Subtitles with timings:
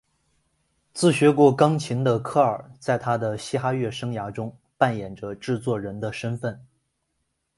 [0.95, 6.65] 自学过钢琴的科尔在他的嘻哈乐生涯中扮演着制作人的身份。